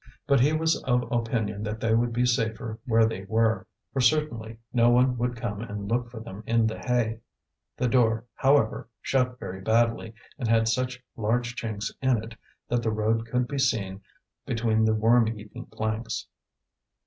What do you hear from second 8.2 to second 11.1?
however, shut very badly, and had such